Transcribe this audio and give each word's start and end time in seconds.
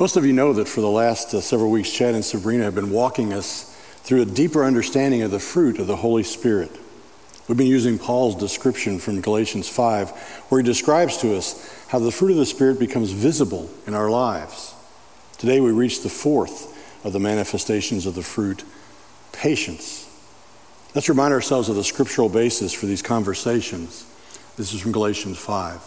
Most 0.00 0.16
of 0.16 0.24
you 0.24 0.32
know 0.32 0.54
that 0.54 0.66
for 0.66 0.80
the 0.80 0.88
last 0.88 1.34
uh, 1.34 1.42
several 1.42 1.70
weeks, 1.70 1.92
Chad 1.92 2.14
and 2.14 2.24
Sabrina 2.24 2.64
have 2.64 2.74
been 2.74 2.90
walking 2.90 3.34
us 3.34 3.64
through 3.96 4.22
a 4.22 4.24
deeper 4.24 4.64
understanding 4.64 5.20
of 5.20 5.30
the 5.30 5.38
fruit 5.38 5.78
of 5.78 5.86
the 5.86 5.96
Holy 5.96 6.22
Spirit. 6.22 6.70
We've 7.46 7.58
been 7.58 7.66
using 7.66 7.98
Paul's 7.98 8.34
description 8.34 8.98
from 8.98 9.20
Galatians 9.20 9.68
5, 9.68 10.10
where 10.48 10.62
he 10.62 10.64
describes 10.64 11.18
to 11.18 11.36
us 11.36 11.70
how 11.88 11.98
the 11.98 12.10
fruit 12.10 12.30
of 12.30 12.38
the 12.38 12.46
Spirit 12.46 12.78
becomes 12.78 13.12
visible 13.12 13.68
in 13.86 13.92
our 13.92 14.08
lives. 14.08 14.74
Today 15.36 15.60
we 15.60 15.70
reach 15.70 16.02
the 16.02 16.08
fourth 16.08 17.04
of 17.04 17.12
the 17.12 17.20
manifestations 17.20 18.06
of 18.06 18.14
the 18.14 18.22
fruit 18.22 18.64
patience. 19.32 20.08
Let's 20.94 21.10
remind 21.10 21.34
ourselves 21.34 21.68
of 21.68 21.76
the 21.76 21.84
scriptural 21.84 22.30
basis 22.30 22.72
for 22.72 22.86
these 22.86 23.02
conversations. 23.02 24.06
This 24.56 24.72
is 24.72 24.80
from 24.80 24.92
Galatians 24.92 25.36
5. 25.36 25.82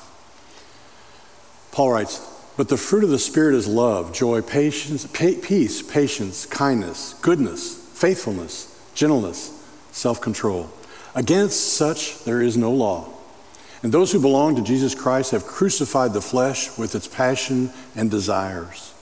Paul 1.72 1.92
writes, 1.92 2.33
But 2.56 2.70
the 2.70 2.78
fruit 2.78 3.04
of 3.04 3.10
the 3.10 3.20
Spirit 3.20 3.56
is 3.56 3.68
love, 3.68 4.14
joy, 4.14 4.42
patience, 4.42 5.08
pa- 5.08 5.40
peace, 5.42 5.82
patience, 5.82 6.46
kindness, 6.46 7.16
goodness, 7.22 7.76
faithfulness, 7.94 8.70
gentleness, 8.94 9.52
self 9.92 10.22
control. 10.22 10.70
Against 11.16 11.74
such 11.74 12.24
there 12.26 12.42
is 12.42 12.58
no 12.58 12.72
law. 12.72 13.10
And 13.82 13.92
those 13.92 14.12
who 14.12 14.22
belong 14.22 14.56
to 14.56 14.62
Jesus 14.62 14.96
Christ 14.96 15.32
have 15.32 15.46
crucified 15.46 16.14
the 16.14 16.22
flesh 16.22 16.78
with 16.78 16.96
its 16.96 17.08
passion 17.08 17.72
and 17.96 18.10
desires. 18.10 18.94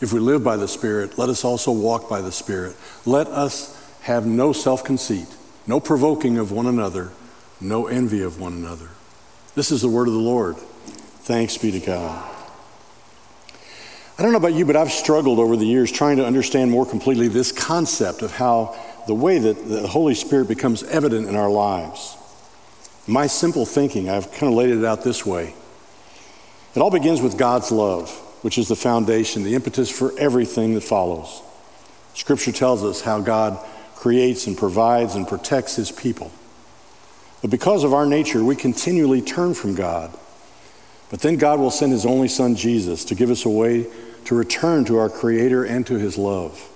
If 0.00 0.12
we 0.12 0.18
live 0.18 0.42
by 0.42 0.56
the 0.56 0.66
Spirit, 0.66 1.16
let 1.16 1.28
us 1.28 1.44
also 1.44 1.70
walk 1.70 2.08
by 2.08 2.20
the 2.20 2.32
Spirit. 2.32 2.74
Let 3.06 3.28
us 3.28 3.78
have 4.02 4.26
no 4.26 4.52
self 4.52 4.82
conceit, 4.82 5.28
no 5.66 5.78
provoking 5.78 6.38
of 6.38 6.50
one 6.50 6.66
another, 6.66 7.12
no 7.60 7.86
envy 7.86 8.22
of 8.22 8.40
one 8.40 8.54
another. 8.54 8.88
This 9.54 9.70
is 9.70 9.82
the 9.82 9.88
word 9.88 10.08
of 10.08 10.14
the 10.14 10.20
Lord. 10.20 10.56
Thanks 11.22 11.56
be 11.58 11.70
to 11.72 11.80
God. 11.80 12.30
I 14.18 14.22
don't 14.22 14.32
know 14.32 14.38
about 14.38 14.54
you, 14.54 14.64
but 14.64 14.76
I've 14.76 14.92
struggled 14.92 15.38
over 15.38 15.56
the 15.56 15.66
years 15.66 15.90
trying 15.90 16.18
to 16.18 16.26
understand 16.26 16.70
more 16.70 16.84
completely 16.84 17.28
this 17.28 17.50
concept 17.50 18.22
of 18.22 18.30
how 18.30 18.76
the 19.06 19.14
way 19.14 19.38
that 19.38 19.68
the 19.68 19.86
Holy 19.86 20.14
Spirit 20.14 20.48
becomes 20.48 20.82
evident 20.84 21.28
in 21.28 21.34
our 21.36 21.50
lives. 21.50 22.16
My 23.06 23.26
simple 23.26 23.66
thinking, 23.66 24.08
I've 24.08 24.30
kind 24.32 24.52
of 24.52 24.54
laid 24.54 24.70
it 24.70 24.84
out 24.84 25.02
this 25.02 25.26
way. 25.26 25.54
It 26.74 26.80
all 26.80 26.90
begins 26.90 27.20
with 27.20 27.36
God's 27.36 27.72
love 27.72 28.10
which 28.42 28.58
is 28.58 28.68
the 28.68 28.76
foundation, 28.76 29.44
the 29.44 29.54
impetus 29.54 29.88
for 29.88 30.16
everything 30.18 30.74
that 30.74 30.82
follows. 30.82 31.42
Scripture 32.14 32.52
tells 32.52 32.84
us 32.84 33.00
how 33.00 33.20
God 33.20 33.58
creates 33.94 34.46
and 34.46 34.58
provides 34.58 35.14
and 35.14 35.26
protects 35.26 35.76
his 35.76 35.90
people. 35.90 36.30
But 37.40 37.50
because 37.50 37.84
of 37.84 37.94
our 37.94 38.04
nature, 38.04 38.44
we 38.44 38.56
continually 38.56 39.22
turn 39.22 39.54
from 39.54 39.74
God. 39.74 40.16
But 41.12 41.20
then 41.20 41.36
God 41.36 41.60
will 41.60 41.70
send 41.70 41.92
his 41.92 42.06
only 42.06 42.26
son, 42.26 42.56
Jesus, 42.56 43.04
to 43.04 43.14
give 43.14 43.30
us 43.30 43.44
a 43.44 43.50
way 43.50 43.86
to 44.24 44.34
return 44.34 44.86
to 44.86 44.96
our 44.96 45.10
Creator 45.10 45.64
and 45.64 45.86
to 45.86 45.98
his 45.98 46.16
love. 46.16 46.70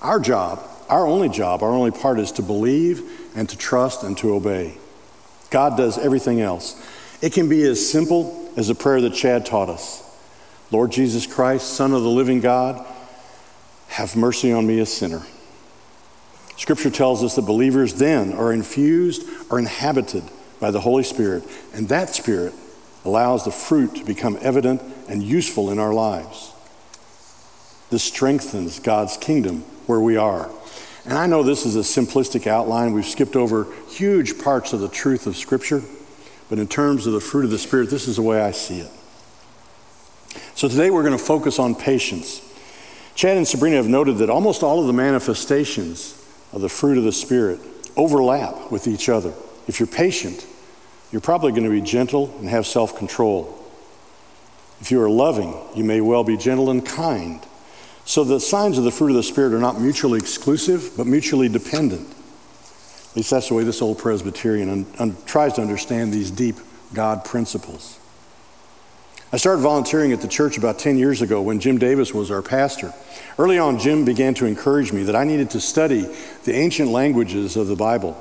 Our 0.00 0.20
job, 0.20 0.62
our 0.88 1.04
only 1.04 1.28
job, 1.28 1.64
our 1.64 1.72
only 1.72 1.90
part 1.90 2.20
is 2.20 2.30
to 2.32 2.42
believe 2.42 3.02
and 3.34 3.48
to 3.48 3.58
trust 3.58 4.04
and 4.04 4.16
to 4.18 4.34
obey. 4.34 4.74
God 5.50 5.76
does 5.76 5.98
everything 5.98 6.40
else. 6.40 6.80
It 7.22 7.32
can 7.32 7.48
be 7.48 7.64
as 7.64 7.84
simple 7.84 8.52
as 8.56 8.68
the 8.68 8.76
prayer 8.76 9.00
that 9.00 9.14
Chad 9.14 9.44
taught 9.44 9.68
us 9.68 10.06
Lord 10.70 10.92
Jesus 10.92 11.26
Christ, 11.26 11.74
Son 11.74 11.92
of 11.92 12.04
the 12.04 12.08
living 12.08 12.38
God, 12.38 12.86
have 13.88 14.14
mercy 14.14 14.52
on 14.52 14.64
me, 14.64 14.78
a 14.78 14.86
sinner. 14.86 15.22
Scripture 16.56 16.90
tells 16.90 17.24
us 17.24 17.34
that 17.34 17.42
believers 17.42 17.94
then 17.94 18.32
are 18.32 18.52
infused 18.52 19.28
or 19.50 19.58
inhabited 19.58 20.22
by 20.60 20.70
the 20.70 20.82
Holy 20.82 21.02
Spirit, 21.02 21.42
and 21.74 21.88
that 21.88 22.10
Spirit 22.10 22.54
allows 23.04 23.44
the 23.44 23.50
fruit 23.50 23.94
to 23.96 24.04
become 24.04 24.38
evident 24.40 24.82
and 25.08 25.22
useful 25.22 25.70
in 25.70 25.78
our 25.78 25.92
lives. 25.92 26.52
This 27.90 28.04
strengthens 28.04 28.78
God's 28.78 29.16
kingdom 29.16 29.62
where 29.86 30.00
we 30.00 30.16
are. 30.16 30.50
And 31.04 31.14
I 31.14 31.26
know 31.26 31.42
this 31.42 31.66
is 31.66 31.76
a 31.76 31.80
simplistic 31.80 32.46
outline. 32.46 32.92
We've 32.92 33.04
skipped 33.04 33.36
over 33.36 33.66
huge 33.88 34.38
parts 34.38 34.72
of 34.72 34.80
the 34.80 34.88
truth 34.88 35.26
of 35.26 35.36
Scripture, 35.36 35.82
but 36.48 36.58
in 36.58 36.68
terms 36.68 37.06
of 37.06 37.12
the 37.12 37.20
fruit 37.20 37.44
of 37.44 37.50
the 37.50 37.58
Spirit, 37.58 37.90
this 37.90 38.06
is 38.06 38.16
the 38.16 38.22
way 38.22 38.40
I 38.40 38.50
see 38.50 38.80
it. 38.80 38.90
So 40.54 40.68
today 40.68 40.90
we're 40.90 41.02
going 41.02 41.16
to 41.16 41.24
focus 41.24 41.58
on 41.58 41.74
patience. 41.74 42.46
Chad 43.14 43.36
and 43.36 43.48
Sabrina 43.48 43.76
have 43.76 43.88
noted 43.88 44.18
that 44.18 44.30
almost 44.30 44.62
all 44.62 44.80
of 44.80 44.86
the 44.86 44.92
manifestations 44.92 46.16
of 46.52 46.60
the 46.60 46.68
fruit 46.68 46.98
of 46.98 47.04
the 47.04 47.12
Spirit 47.12 47.60
overlap 47.96 48.70
with 48.70 48.86
each 48.86 49.08
other. 49.08 49.32
If 49.66 49.80
you're 49.80 49.86
patient, 49.86 50.46
you're 51.12 51.20
probably 51.20 51.50
going 51.52 51.64
to 51.64 51.70
be 51.70 51.80
gentle 51.80 52.34
and 52.38 52.48
have 52.48 52.66
self 52.66 52.96
control. 52.96 53.56
If 54.80 54.90
you 54.90 55.02
are 55.02 55.10
loving, 55.10 55.54
you 55.74 55.84
may 55.84 56.00
well 56.00 56.24
be 56.24 56.36
gentle 56.36 56.70
and 56.70 56.84
kind. 56.84 57.44
So 58.04 58.24
the 58.24 58.40
signs 58.40 58.78
of 58.78 58.84
the 58.84 58.90
fruit 58.90 59.10
of 59.10 59.16
the 59.16 59.22
Spirit 59.22 59.52
are 59.52 59.58
not 59.58 59.80
mutually 59.80 60.18
exclusive, 60.18 60.92
but 60.96 61.06
mutually 61.06 61.48
dependent. 61.48 62.08
At 63.10 63.16
least 63.16 63.30
that's 63.30 63.48
the 63.48 63.54
way 63.54 63.64
this 63.64 63.82
old 63.82 63.98
Presbyterian 63.98 64.68
un- 64.70 64.86
un- 64.98 65.16
tries 65.26 65.54
to 65.54 65.62
understand 65.62 66.12
these 66.12 66.30
deep 66.30 66.56
God 66.94 67.24
principles. 67.24 67.98
I 69.32 69.36
started 69.36 69.62
volunteering 69.62 70.12
at 70.12 70.22
the 70.22 70.28
church 70.28 70.58
about 70.58 70.78
10 70.78 70.98
years 70.98 71.22
ago 71.22 71.40
when 71.40 71.60
Jim 71.60 71.78
Davis 71.78 72.12
was 72.12 72.30
our 72.30 72.42
pastor. 72.42 72.92
Early 73.38 73.58
on, 73.58 73.78
Jim 73.78 74.04
began 74.04 74.34
to 74.34 74.46
encourage 74.46 74.92
me 74.92 75.04
that 75.04 75.14
I 75.14 75.22
needed 75.22 75.50
to 75.50 75.60
study 75.60 76.08
the 76.44 76.54
ancient 76.54 76.90
languages 76.90 77.56
of 77.56 77.68
the 77.68 77.76
Bible 77.76 78.16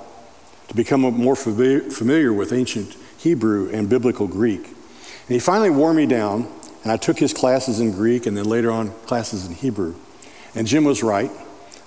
to 0.69 0.75
become 0.75 1.01
more 1.01 1.35
familiar 1.35 2.31
with 2.31 2.53
ancient 2.53 2.95
Hebrew 3.17 3.69
and 3.71 3.89
biblical 3.89 4.27
Greek. 4.27 4.65
And 4.65 5.35
he 5.35 5.39
finally 5.39 5.71
wore 5.71 5.93
me 5.93 6.05
down, 6.05 6.47
and 6.83 6.91
I 6.91 6.97
took 6.97 7.19
his 7.19 7.33
classes 7.33 7.79
in 7.79 7.91
Greek 7.91 8.25
and 8.27 8.37
then 8.37 8.45
later 8.45 8.71
on 8.71 8.91
classes 9.05 9.45
in 9.45 9.53
Hebrew. 9.53 9.95
And 10.55 10.67
Jim 10.67 10.83
was 10.83 11.03
right. 11.03 11.31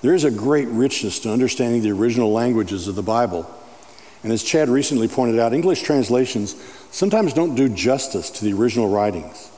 There 0.02 0.14
is 0.14 0.24
a 0.24 0.30
great 0.30 0.66
richness 0.68 1.20
to 1.20 1.30
understanding 1.30 1.82
the 1.82 1.92
original 1.92 2.32
languages 2.32 2.88
of 2.88 2.96
the 2.96 3.02
Bible. 3.02 3.48
And 4.24 4.32
as 4.32 4.42
Chad 4.42 4.68
recently 4.68 5.08
pointed 5.08 5.38
out, 5.38 5.52
English 5.52 5.82
translations 5.82 6.56
sometimes 6.90 7.32
don't 7.32 7.54
do 7.54 7.68
justice 7.68 8.30
to 8.30 8.44
the 8.44 8.52
original 8.52 8.88
writings. 8.88 9.50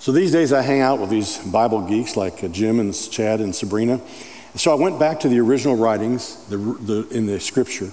So 0.00 0.12
these 0.12 0.32
days 0.32 0.52
I 0.52 0.60
hang 0.60 0.80
out 0.80 1.00
with 1.00 1.08
these 1.08 1.38
Bible 1.38 1.80
geeks 1.80 2.14
like 2.14 2.44
uh, 2.44 2.48
Jim 2.48 2.78
and 2.78 2.94
Chad 3.10 3.40
and 3.40 3.54
Sabrina. 3.54 4.00
So 4.54 4.70
I 4.70 4.74
went 4.74 4.98
back 4.98 5.20
to 5.20 5.28
the 5.30 5.40
original 5.40 5.76
writings 5.76 6.46
the, 6.48 6.58
the, 6.58 7.08
in 7.08 7.24
the 7.24 7.40
scripture 7.40 7.90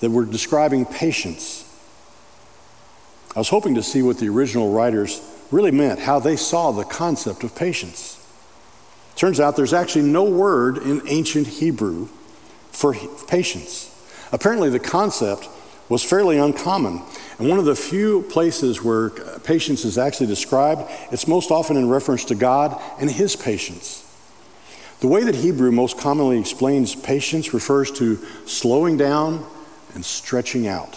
that 0.00 0.10
were 0.10 0.24
describing 0.24 0.84
patience. 0.84 1.62
I 3.34 3.38
was 3.38 3.48
hoping 3.48 3.74
to 3.74 3.82
see 3.82 4.02
what 4.02 4.18
the 4.18 4.28
original 4.28 4.72
writers 4.72 5.20
really 5.50 5.70
meant, 5.70 6.00
how 6.00 6.18
they 6.18 6.36
saw 6.36 6.72
the 6.72 6.84
concept 6.84 7.44
of 7.44 7.54
patience. 7.54 8.14
Turns 9.14 9.40
out 9.40 9.56
there's 9.56 9.72
actually 9.72 10.06
no 10.06 10.24
word 10.24 10.78
in 10.78 11.02
ancient 11.06 11.46
Hebrew 11.46 12.08
for 12.70 12.94
patience. 13.28 13.92
Apparently, 14.32 14.70
the 14.70 14.78
concept 14.78 15.48
was 15.88 16.02
fairly 16.02 16.38
uncommon. 16.38 17.00
And 17.38 17.48
one 17.48 17.58
of 17.58 17.64
the 17.64 17.76
few 17.76 18.22
places 18.22 18.82
where 18.82 19.10
patience 19.40 19.84
is 19.84 19.98
actually 19.98 20.26
described, 20.26 20.90
it's 21.12 21.28
most 21.28 21.50
often 21.50 21.76
in 21.76 21.88
reference 21.88 22.24
to 22.26 22.34
God 22.34 22.80
and 22.98 23.10
His 23.10 23.36
patience. 23.36 24.02
The 25.00 25.08
way 25.08 25.24
that 25.24 25.34
Hebrew 25.34 25.70
most 25.72 25.98
commonly 25.98 26.38
explains 26.38 26.94
patience 26.94 27.52
refers 27.52 27.90
to 27.92 28.16
slowing 28.46 28.96
down 28.96 29.46
and 29.96 30.04
stretching 30.04 30.68
out. 30.68 30.94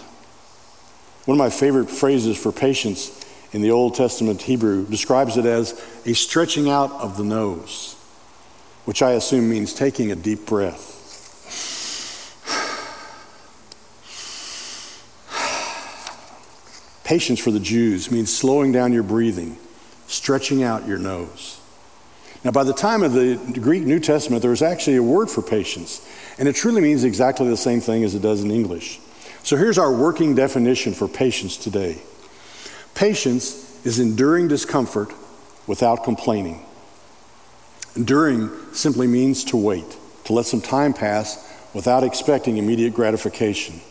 One 1.23 1.35
of 1.35 1.39
my 1.39 1.49
favorite 1.49 1.89
phrases 1.89 2.37
for 2.37 2.51
patience 2.51 3.25
in 3.53 3.61
the 3.61 3.71
Old 3.71 3.95
Testament 3.95 4.41
Hebrew 4.41 4.85
describes 4.85 5.37
it 5.37 5.45
as 5.45 5.81
a 6.05 6.13
stretching 6.13 6.69
out 6.69 6.91
of 6.91 7.15
the 7.15 7.23
nose, 7.23 7.95
which 8.83 9.01
I 9.01 9.11
assume 9.11 9.49
means 9.49 9.73
taking 9.73 10.11
a 10.11 10.15
deep 10.15 10.45
breath. 10.45 10.97
Patience 17.05 17.39
for 17.39 17.51
the 17.51 17.61
Jews 17.61 18.11
means 18.11 18.35
slowing 18.35 18.73
down 18.73 18.91
your 18.91 19.03
breathing, 19.03 19.57
stretching 20.07 20.61
out 20.61 20.85
your 20.89 20.99
nose. 20.99 21.57
Now, 22.43 22.51
by 22.51 22.63
the 22.63 22.73
time 22.73 23.03
of 23.03 23.13
the 23.13 23.35
Greek 23.59 23.83
New 23.83 23.99
Testament, 23.99 24.41
there 24.41 24.51
was 24.51 24.61
actually 24.61 24.95
a 24.95 25.03
word 25.03 25.29
for 25.29 25.41
patience, 25.41 26.07
and 26.37 26.47
it 26.47 26.55
truly 26.55 26.81
means 26.81 27.03
exactly 27.03 27.49
the 27.49 27.57
same 27.57 27.81
thing 27.81 28.03
as 28.03 28.15
it 28.15 28.21
does 28.21 28.41
in 28.41 28.49
English. 28.49 28.99
So 29.43 29.57
here's 29.57 29.77
our 29.77 29.91
working 29.91 30.35
definition 30.35 30.93
for 30.93 31.07
patience 31.07 31.57
today 31.57 32.01
patience 32.95 33.85
is 33.85 33.99
enduring 33.99 34.47
discomfort 34.47 35.13
without 35.67 36.03
complaining. 36.03 36.65
Enduring 37.95 38.49
simply 38.73 39.07
means 39.07 39.43
to 39.45 39.57
wait, 39.57 39.97
to 40.25 40.33
let 40.33 40.45
some 40.45 40.61
time 40.61 40.93
pass 40.93 41.45
without 41.73 42.03
expecting 42.03 42.57
immediate 42.57 42.93
gratification. 42.93 43.81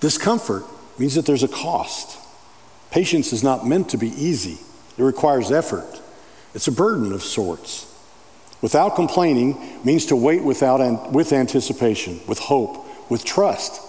Discomfort 0.00 0.64
means 0.98 1.14
that 1.14 1.26
there's 1.26 1.42
a 1.42 1.48
cost. 1.48 2.18
Patience 2.90 3.32
is 3.32 3.42
not 3.42 3.66
meant 3.66 3.90
to 3.90 3.96
be 3.96 4.08
easy, 4.08 4.58
it 4.96 5.02
requires 5.02 5.50
effort. 5.50 5.91
It's 6.54 6.68
a 6.68 6.72
burden 6.72 7.12
of 7.12 7.22
sorts. 7.22 7.88
Without 8.60 8.94
complaining 8.94 9.80
means 9.84 10.06
to 10.06 10.16
wait 10.16 10.44
without, 10.44 11.12
with 11.12 11.32
anticipation, 11.32 12.20
with 12.28 12.38
hope, 12.38 13.10
with 13.10 13.24
trust 13.24 13.80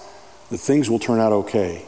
that 0.50 0.58
things 0.58 0.90
will 0.90 1.00
turn 1.00 1.20
out 1.20 1.32
okay. 1.32 1.86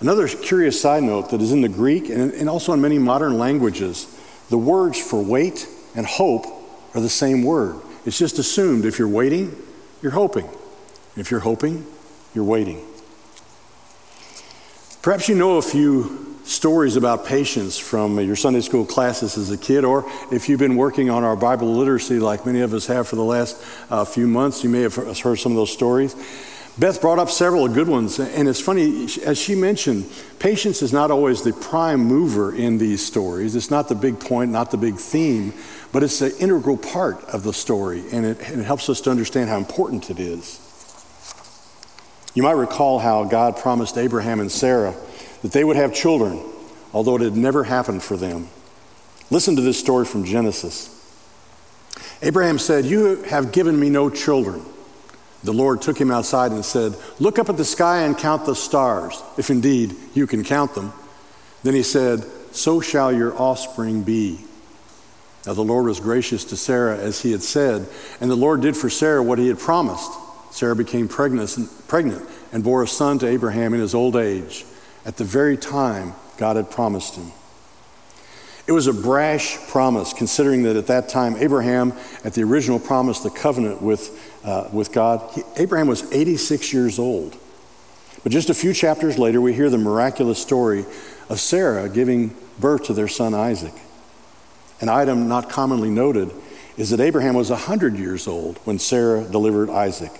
Another 0.00 0.28
curious 0.28 0.80
side 0.80 1.02
note 1.02 1.30
that 1.30 1.40
is 1.40 1.52
in 1.52 1.60
the 1.60 1.68
Greek 1.68 2.08
and, 2.08 2.32
and 2.32 2.48
also 2.48 2.72
in 2.72 2.80
many 2.80 2.98
modern 2.98 3.38
languages, 3.38 4.06
the 4.50 4.58
words 4.58 4.98
for 4.98 5.22
wait 5.22 5.68
and 5.94 6.06
hope 6.06 6.46
are 6.94 7.00
the 7.00 7.08
same 7.08 7.42
word. 7.42 7.76
It's 8.04 8.18
just 8.18 8.38
assumed 8.38 8.84
if 8.84 8.98
you're 8.98 9.08
waiting, 9.08 9.56
you're 10.02 10.12
hoping. 10.12 10.48
If 11.16 11.30
you're 11.30 11.40
hoping, 11.40 11.86
you're 12.34 12.44
waiting. 12.44 12.84
Perhaps 15.02 15.28
you 15.28 15.34
know 15.34 15.56
a 15.56 15.62
few 15.62 16.25
stories 16.46 16.94
about 16.94 17.26
patience 17.26 17.76
from 17.76 18.20
your 18.20 18.36
Sunday 18.36 18.60
school 18.60 18.86
classes 18.86 19.36
as 19.36 19.50
a 19.50 19.58
kid, 19.58 19.84
or 19.84 20.10
if 20.30 20.48
you've 20.48 20.60
been 20.60 20.76
working 20.76 21.10
on 21.10 21.24
our 21.24 21.36
Bible 21.36 21.74
literacy 21.74 22.18
like 22.18 22.46
many 22.46 22.60
of 22.60 22.72
us 22.72 22.86
have 22.86 23.08
for 23.08 23.16
the 23.16 23.24
last 23.24 23.62
uh, 23.90 24.04
few 24.04 24.28
months, 24.28 24.62
you 24.62 24.70
may 24.70 24.82
have 24.82 24.94
heard 24.94 25.38
some 25.38 25.52
of 25.52 25.56
those 25.56 25.72
stories. 25.72 26.14
Beth 26.78 27.00
brought 27.00 27.18
up 27.18 27.30
several 27.30 27.66
good 27.68 27.88
ones, 27.88 28.18
and 28.20 28.48
it's 28.48 28.60
funny, 28.60 29.08
as 29.24 29.38
she 29.38 29.54
mentioned, 29.54 30.04
patience 30.38 30.82
is 30.82 30.92
not 30.92 31.10
always 31.10 31.42
the 31.42 31.52
prime 31.54 32.00
mover 32.00 32.54
in 32.54 32.76
these 32.76 33.04
stories. 33.04 33.56
It's 33.56 33.70
not 33.70 33.88
the 33.88 33.94
big 33.94 34.20
point, 34.20 34.52
not 34.52 34.70
the 34.70 34.76
big 34.76 34.96
theme, 34.96 35.54
but 35.90 36.02
it's 36.02 36.20
an 36.20 36.32
integral 36.38 36.76
part 36.76 37.24
of 37.24 37.42
the 37.42 37.54
story, 37.54 38.04
and 38.12 38.26
it, 38.26 38.50
and 38.50 38.60
it 38.60 38.64
helps 38.64 38.90
us 38.90 39.00
to 39.02 39.10
understand 39.10 39.48
how 39.48 39.56
important 39.56 40.10
it 40.10 40.20
is. 40.20 40.60
You 42.34 42.42
might 42.42 42.52
recall 42.52 42.98
how 42.98 43.24
God 43.24 43.56
promised 43.56 43.96
Abraham 43.96 44.40
and 44.40 44.52
Sarah 44.52 44.94
that 45.46 45.52
they 45.52 45.62
would 45.62 45.76
have 45.76 45.94
children, 45.94 46.42
although 46.92 47.14
it 47.14 47.22
had 47.22 47.36
never 47.36 47.62
happened 47.62 48.02
for 48.02 48.16
them. 48.16 48.48
Listen 49.30 49.54
to 49.54 49.62
this 49.62 49.78
story 49.78 50.04
from 50.04 50.24
Genesis. 50.24 50.92
Abraham 52.20 52.58
said, 52.58 52.84
You 52.84 53.22
have 53.22 53.52
given 53.52 53.78
me 53.78 53.88
no 53.88 54.10
children. 54.10 54.60
The 55.44 55.52
Lord 55.52 55.82
took 55.82 56.00
him 56.00 56.10
outside 56.10 56.50
and 56.50 56.64
said, 56.64 56.96
Look 57.20 57.38
up 57.38 57.48
at 57.48 57.56
the 57.56 57.64
sky 57.64 58.00
and 58.02 58.18
count 58.18 58.44
the 58.44 58.56
stars, 58.56 59.22
if 59.38 59.48
indeed 59.48 59.94
you 60.14 60.26
can 60.26 60.42
count 60.42 60.74
them. 60.74 60.92
Then 61.62 61.74
he 61.74 61.84
said, 61.84 62.24
So 62.50 62.80
shall 62.80 63.12
your 63.12 63.40
offspring 63.40 64.02
be. 64.02 64.40
Now 65.46 65.54
the 65.54 65.62
Lord 65.62 65.84
was 65.84 66.00
gracious 66.00 66.44
to 66.46 66.56
Sarah 66.56 66.98
as 66.98 67.22
he 67.22 67.30
had 67.30 67.44
said, 67.44 67.86
and 68.20 68.28
the 68.28 68.34
Lord 68.34 68.62
did 68.62 68.76
for 68.76 68.90
Sarah 68.90 69.22
what 69.22 69.38
he 69.38 69.46
had 69.46 69.60
promised. 69.60 70.10
Sarah 70.50 70.74
became 70.74 71.06
pregnant 71.06 72.28
and 72.50 72.64
bore 72.64 72.82
a 72.82 72.88
son 72.88 73.20
to 73.20 73.28
Abraham 73.28 73.74
in 73.74 73.80
his 73.80 73.94
old 73.94 74.16
age, 74.16 74.64
at 75.06 75.16
the 75.16 75.24
very 75.24 75.56
time 75.56 76.12
God 76.36 76.56
had 76.56 76.70
promised 76.70 77.14
him. 77.14 77.32
It 78.66 78.72
was 78.72 78.88
a 78.88 78.92
brash 78.92 79.56
promise, 79.68 80.12
considering 80.12 80.64
that 80.64 80.74
at 80.74 80.88
that 80.88 81.08
time, 81.08 81.36
Abraham, 81.36 81.92
at 82.24 82.34
the 82.34 82.42
original 82.42 82.80
promise, 82.80 83.20
the 83.20 83.30
covenant 83.30 83.80
with, 83.80 84.38
uh, 84.44 84.68
with 84.72 84.92
God, 84.92 85.30
he, 85.32 85.42
Abraham 85.56 85.86
was 85.86 86.12
86 86.12 86.72
years 86.72 86.98
old. 86.98 87.38
But 88.24 88.32
just 88.32 88.50
a 88.50 88.54
few 88.54 88.72
chapters 88.72 89.18
later, 89.18 89.40
we 89.40 89.54
hear 89.54 89.70
the 89.70 89.78
miraculous 89.78 90.42
story 90.42 90.84
of 91.28 91.38
Sarah 91.38 91.88
giving 91.88 92.34
birth 92.58 92.84
to 92.86 92.92
their 92.92 93.06
son 93.06 93.34
Isaac. 93.34 93.74
An 94.80 94.88
item 94.88 95.28
not 95.28 95.48
commonly 95.48 95.90
noted 95.90 96.32
is 96.76 96.90
that 96.90 96.98
Abraham 96.98 97.34
was 97.36 97.50
100 97.50 97.96
years 97.96 98.26
old 98.26 98.58
when 98.64 98.80
Sarah 98.80 99.22
delivered 99.22 99.70
Isaac. 99.70 100.12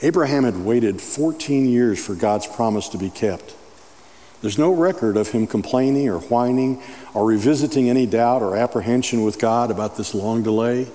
Abraham 0.00 0.44
had 0.44 0.64
waited 0.64 0.98
14 0.98 1.68
years 1.68 2.04
for 2.04 2.14
God's 2.14 2.46
promise 2.46 2.88
to 2.88 2.98
be 2.98 3.10
kept. 3.10 3.54
There's 4.40 4.58
no 4.58 4.72
record 4.72 5.16
of 5.16 5.28
him 5.28 5.46
complaining 5.46 6.08
or 6.08 6.18
whining 6.18 6.82
or 7.12 7.26
revisiting 7.26 7.90
any 7.90 8.06
doubt 8.06 8.42
or 8.42 8.56
apprehension 8.56 9.22
with 9.22 9.38
God 9.38 9.70
about 9.70 9.96
this 9.96 10.14
long 10.14 10.42
delay. 10.42 10.88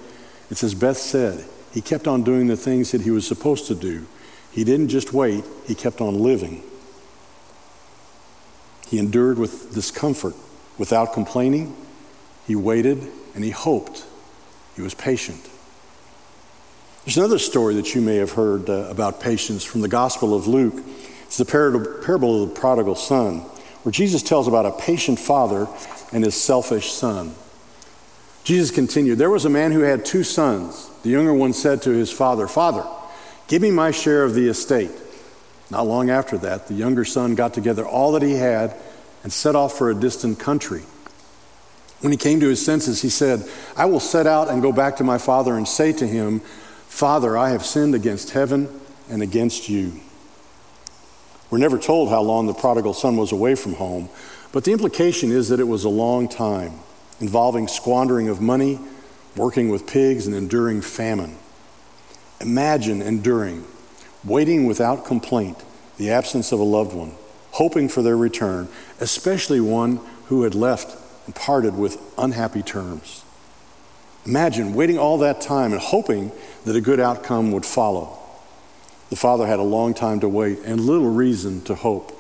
It's 0.49 0.63
as 0.63 0.73
Beth 0.73 0.97
said, 0.97 1.45
he 1.71 1.81
kept 1.81 2.07
on 2.07 2.23
doing 2.23 2.47
the 2.47 2.57
things 2.57 2.91
that 2.91 3.01
he 3.01 3.11
was 3.11 3.27
supposed 3.27 3.67
to 3.67 3.75
do. 3.75 4.07
He 4.51 4.63
didn't 4.63 4.87
just 4.87 5.13
wait, 5.13 5.43
he 5.67 5.75
kept 5.75 6.01
on 6.01 6.19
living. 6.19 6.63
He 8.87 8.99
endured 8.99 9.37
with 9.37 9.73
discomfort 9.73 10.35
without 10.77 11.13
complaining. 11.13 11.75
He 12.47 12.55
waited 12.55 13.11
and 13.33 13.43
he 13.43 13.49
hoped. 13.49 14.05
He 14.75 14.81
was 14.81 14.93
patient. 14.93 15.49
There's 17.03 17.17
another 17.17 17.39
story 17.39 17.75
that 17.75 17.93
you 17.93 18.01
may 18.01 18.15
have 18.15 18.31
heard 18.31 18.69
uh, 18.69 18.87
about 18.89 19.19
patience 19.19 19.63
from 19.63 19.81
the 19.81 19.87
Gospel 19.87 20.33
of 20.33 20.47
Luke. 20.47 20.83
It's 21.25 21.37
the 21.37 21.45
parable 21.45 22.43
of 22.43 22.49
the 22.49 22.55
prodigal 22.55 22.95
son, 22.95 23.39
where 23.83 23.91
Jesus 23.91 24.23
tells 24.23 24.47
about 24.47 24.65
a 24.65 24.71
patient 24.71 25.19
father 25.19 25.67
and 26.11 26.23
his 26.23 26.35
selfish 26.35 26.91
son. 26.91 27.35
Jesus 28.43 28.71
continued 28.71 29.17
There 29.17 29.29
was 29.29 29.45
a 29.45 29.49
man 29.49 29.71
who 29.71 29.81
had 29.81 30.05
two 30.05 30.23
sons. 30.23 30.89
The 31.03 31.09
younger 31.09 31.33
one 31.33 31.53
said 31.53 31.81
to 31.83 31.89
his 31.89 32.11
father, 32.11 32.47
Father, 32.47 32.85
give 33.47 33.61
me 33.61 33.71
my 33.71 33.91
share 33.91 34.23
of 34.23 34.33
the 34.33 34.47
estate. 34.47 34.91
Not 35.71 35.87
long 35.87 36.09
after 36.09 36.37
that, 36.37 36.67
the 36.67 36.75
younger 36.75 37.05
son 37.05 37.35
got 37.35 37.53
together 37.53 37.85
all 37.85 38.11
that 38.13 38.21
he 38.21 38.33
had 38.33 38.75
and 39.23 39.33
set 39.33 39.55
off 39.55 39.77
for 39.77 39.89
a 39.89 39.95
distant 39.95 40.39
country. 40.39 40.83
When 42.01 42.11
he 42.11 42.17
came 42.17 42.39
to 42.41 42.49
his 42.49 42.63
senses, 42.63 43.01
he 43.01 43.09
said, 43.09 43.43
I 43.75 43.85
will 43.85 43.99
set 43.99 44.27
out 44.27 44.49
and 44.49 44.61
go 44.61 44.71
back 44.71 44.97
to 44.97 45.03
my 45.03 45.17
father 45.17 45.55
and 45.55 45.67
say 45.67 45.91
to 45.93 46.05
him, 46.05 46.41
Father, 46.87 47.35
I 47.35 47.49
have 47.49 47.65
sinned 47.65 47.95
against 47.95 48.31
heaven 48.31 48.69
and 49.09 49.23
against 49.23 49.69
you. 49.69 50.01
We're 51.49 51.59
never 51.59 51.77
told 51.77 52.09
how 52.09 52.21
long 52.21 52.47
the 52.47 52.53
prodigal 52.53 52.93
son 52.93 53.17
was 53.17 53.31
away 53.31 53.55
from 53.55 53.73
home, 53.73 54.09
but 54.51 54.63
the 54.63 54.71
implication 54.71 55.31
is 55.31 55.49
that 55.49 55.59
it 55.59 55.67
was 55.67 55.83
a 55.83 55.89
long 55.89 56.27
time, 56.27 56.79
involving 57.19 57.67
squandering 57.67 58.29
of 58.29 58.41
money, 58.41 58.79
working 59.35 59.69
with 59.69 59.85
pigs, 59.85 60.27
and 60.27 60.35
enduring 60.35 60.81
famine. 60.81 61.37
Imagine 62.41 63.01
enduring, 63.01 63.65
waiting 64.23 64.65
without 64.65 65.05
complaint, 65.05 65.63
the 65.97 66.09
absence 66.09 66.51
of 66.51 66.59
a 66.59 66.63
loved 66.63 66.93
one, 66.93 67.13
hoping 67.51 67.87
for 67.89 68.01
their 68.01 68.17
return, 68.17 68.67
especially 68.99 69.59
one 69.59 69.99
who 70.25 70.43
had 70.43 70.55
left 70.55 70.97
and 71.25 71.35
parted 71.35 71.75
with 71.75 72.01
unhappy 72.17 72.61
terms. 72.61 73.23
Imagine 74.25 74.73
waiting 74.73 74.97
all 74.97 75.19
that 75.19 75.41
time 75.41 75.71
and 75.71 75.81
hoping 75.81 76.31
that 76.65 76.75
a 76.75 76.81
good 76.81 76.99
outcome 76.99 77.51
would 77.51 77.65
follow. 77.65 78.17
The 79.09 79.15
father 79.15 79.45
had 79.45 79.59
a 79.59 79.63
long 79.63 79.93
time 79.93 80.19
to 80.21 80.29
wait 80.29 80.59
and 80.59 80.81
little 80.81 81.09
reason 81.09 81.61
to 81.65 81.75
hope. 81.75 82.11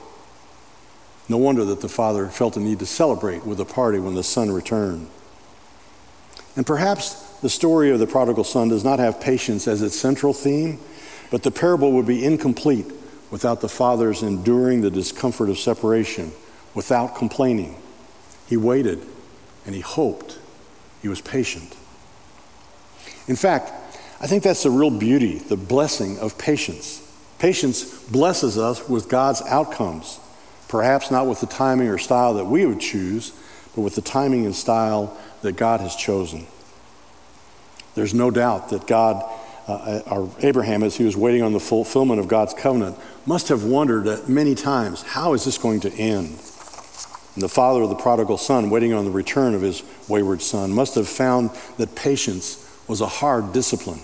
No 1.27 1.37
wonder 1.37 1.65
that 1.65 1.81
the 1.81 1.89
father 1.89 2.27
felt 2.27 2.55
a 2.57 2.59
need 2.59 2.79
to 2.79 2.85
celebrate 2.85 3.45
with 3.45 3.59
a 3.59 3.65
party 3.65 3.97
when 3.97 4.13
the 4.13 4.23
son 4.23 4.51
returned. 4.51 5.09
And 6.55 6.65
perhaps 6.65 7.13
the 7.41 7.49
story 7.49 7.89
of 7.89 7.99
the 7.99 8.07
prodigal 8.07 8.43
son 8.43 8.69
does 8.69 8.83
not 8.83 8.99
have 8.99 9.19
patience 9.19 9.67
as 9.67 9.81
its 9.81 9.95
central 9.95 10.33
theme, 10.33 10.79
but 11.31 11.43
the 11.43 11.51
parable 11.51 11.91
would 11.93 12.05
be 12.05 12.23
incomplete 12.23 12.85
without 13.31 13.61
the 13.61 13.69
father's 13.69 14.21
enduring 14.21 14.81
the 14.81 14.91
discomfort 14.91 15.49
of 15.49 15.57
separation, 15.57 16.31
without 16.75 17.15
complaining. 17.15 17.75
He 18.47 18.57
waited 18.57 19.05
and 19.65 19.73
he 19.73 19.81
hoped. 19.81 20.37
He 21.01 21.07
was 21.07 21.21
patient. 21.21 21.75
In 23.27 23.35
fact, 23.35 23.84
I 24.25 24.27
think 24.27 24.41
that's 24.41 24.63
the 24.63 24.71
real 24.71 24.89
beauty, 24.89 25.37
the 25.37 25.55
blessing 25.55 26.17
of 26.17 26.35
patience. 26.39 26.99
Patience 27.37 27.83
blesses 28.05 28.57
us 28.57 28.89
with 28.89 29.07
God's 29.07 29.43
outcomes, 29.43 30.19
perhaps 30.67 31.11
not 31.11 31.27
with 31.27 31.41
the 31.41 31.45
timing 31.45 31.89
or 31.89 31.99
style 31.99 32.33
that 32.33 32.45
we 32.45 32.65
would 32.65 32.79
choose, 32.79 33.33
but 33.75 33.81
with 33.81 33.93
the 33.93 34.01
timing 34.01 34.47
and 34.47 34.55
style 34.55 35.15
that 35.43 35.57
God 35.57 35.79
has 35.79 35.95
chosen. 35.95 36.47
There's 37.93 38.15
no 38.15 38.31
doubt 38.31 38.69
that 38.69 38.87
God, 38.87 39.23
uh, 39.67 40.01
or 40.09 40.31
Abraham, 40.39 40.81
as 40.81 40.95
he 40.97 41.03
was 41.03 41.15
waiting 41.15 41.43
on 41.43 41.53
the 41.53 41.59
fulfillment 41.59 42.19
of 42.19 42.27
God's 42.27 42.55
covenant, 42.55 42.97
must 43.27 43.49
have 43.49 43.63
wondered 43.63 44.07
at 44.07 44.27
many 44.27 44.55
times, 44.55 45.03
how 45.03 45.35
is 45.35 45.45
this 45.45 45.59
going 45.59 45.81
to 45.81 45.93
end? 45.93 46.29
And 47.35 47.43
the 47.43 47.47
father 47.47 47.83
of 47.83 47.89
the 47.89 47.95
prodigal 47.95 48.39
son, 48.39 48.71
waiting 48.71 48.91
on 48.91 49.05
the 49.05 49.11
return 49.11 49.53
of 49.53 49.61
his 49.61 49.83
wayward 50.09 50.41
son, 50.41 50.71
must 50.71 50.95
have 50.95 51.07
found 51.07 51.51
that 51.77 51.93
patience 51.93 52.67
was 52.87 53.01
a 53.01 53.07
hard 53.07 53.53
discipline. 53.53 53.99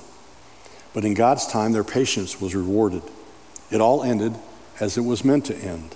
But 0.94 1.06
in 1.06 1.14
God's 1.14 1.48
time, 1.48 1.72
their 1.72 1.84
patience 1.84 2.42
was 2.42 2.56
rewarded. 2.56 3.04
It 3.70 3.82
all 3.82 4.04
ended 4.04 4.36
as 4.80 4.98
it 4.98 5.02
was 5.02 5.24
meant 5.24 5.46
to 5.46 5.56
end. 5.56 5.96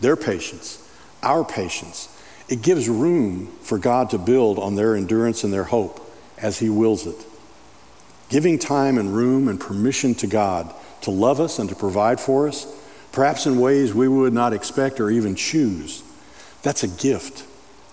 Their 0.00 0.16
patience, 0.16 0.88
our 1.22 1.44
patience, 1.44 2.08
it 2.48 2.62
gives 2.62 2.88
room 2.88 3.48
for 3.62 3.78
God 3.78 4.10
to 4.10 4.18
build 4.18 4.58
on 4.58 4.76
their 4.76 4.94
endurance 4.94 5.42
and 5.42 5.52
their 5.52 5.64
hope 5.64 6.00
as 6.38 6.58
He 6.58 6.68
wills 6.68 7.06
it. 7.06 7.26
Giving 8.28 8.58
time 8.58 8.98
and 8.98 9.14
room 9.14 9.48
and 9.48 9.60
permission 9.60 10.14
to 10.16 10.26
God 10.26 10.72
to 11.02 11.10
love 11.10 11.40
us 11.40 11.58
and 11.58 11.68
to 11.68 11.74
provide 11.74 12.20
for 12.20 12.48
us, 12.48 12.66
perhaps 13.12 13.46
in 13.46 13.58
ways 13.58 13.94
we 13.94 14.08
would 14.08 14.32
not 14.32 14.52
expect 14.52 15.00
or 15.00 15.10
even 15.10 15.34
choose, 15.34 16.02
that's 16.62 16.82
a 16.82 16.88
gift. 16.88 17.44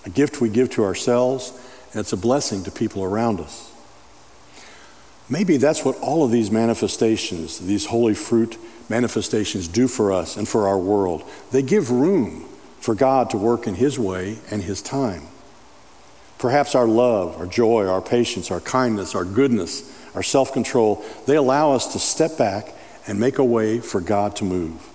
A 0.05 0.09
gift 0.09 0.41
we 0.41 0.49
give 0.49 0.69
to 0.71 0.83
ourselves, 0.83 1.51
and 1.91 1.99
it's 1.99 2.13
a 2.13 2.17
blessing 2.17 2.63
to 2.63 2.71
people 2.71 3.03
around 3.03 3.39
us. 3.39 3.72
Maybe 5.33 5.57
that's 5.57 5.83
what 5.83 5.97
all 5.97 6.23
of 6.23 6.29
these 6.29 6.51
manifestations, 6.51 7.57
these 7.57 7.87
holy 7.87 8.13
fruit 8.13 8.55
manifestations, 8.87 9.67
do 9.67 9.87
for 9.87 10.11
us 10.11 10.37
and 10.37 10.47
for 10.47 10.67
our 10.67 10.77
world. 10.77 11.27
They 11.51 11.63
give 11.63 11.89
room 11.89 12.45
for 12.79 12.93
God 12.93 13.31
to 13.31 13.37
work 13.37 13.65
in 13.65 13.73
His 13.73 13.97
way 13.97 14.37
and 14.51 14.61
His 14.61 14.79
time. 14.79 15.23
Perhaps 16.37 16.75
our 16.75 16.87
love, 16.87 17.35
our 17.37 17.47
joy, 17.47 17.87
our 17.87 17.99
patience, 17.99 18.51
our 18.51 18.59
kindness, 18.59 19.15
our 19.15 19.25
goodness, 19.25 19.91
our 20.13 20.21
self 20.21 20.53
control, 20.53 21.03
they 21.25 21.35
allow 21.35 21.71
us 21.71 21.93
to 21.93 21.99
step 21.99 22.37
back 22.37 22.71
and 23.07 23.19
make 23.19 23.39
a 23.39 23.43
way 23.43 23.79
for 23.79 24.01
God 24.01 24.35
to 24.35 24.43
move, 24.43 24.87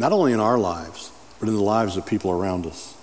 not 0.00 0.10
only 0.10 0.32
in 0.32 0.40
our 0.40 0.58
lives, 0.58 1.12
but 1.38 1.48
in 1.48 1.54
the 1.54 1.62
lives 1.62 1.96
of 1.96 2.04
people 2.04 2.32
around 2.32 2.66
us. 2.66 2.96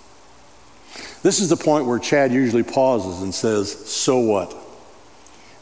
This 1.24 1.40
is 1.40 1.48
the 1.48 1.56
point 1.56 1.86
where 1.86 2.00
Chad 2.00 2.34
usually 2.34 2.64
pauses 2.64 3.22
and 3.22 3.34
says, 3.34 3.72
So 3.90 4.20
what? 4.20 4.58